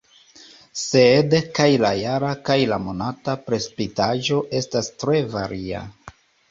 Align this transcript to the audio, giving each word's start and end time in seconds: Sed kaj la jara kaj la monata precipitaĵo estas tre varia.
Sed 0.83 1.35
kaj 1.59 1.67
la 1.85 1.91
jara 2.01 2.33
kaj 2.49 2.57
la 2.73 2.81
monata 2.89 3.39
precipitaĵo 3.51 4.43
estas 4.63 4.95
tre 5.05 5.25
varia. 5.39 5.89